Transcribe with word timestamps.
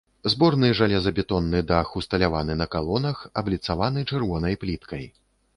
Зборны 0.33 0.69
жалезабетонны 0.79 1.59
дах 1.73 1.93
усталяваны 2.01 2.57
на 2.63 2.69
калонах, 2.77 3.21
абліцаваны 3.43 4.07
чырвонай 4.15 4.61
пліткай. 4.65 5.05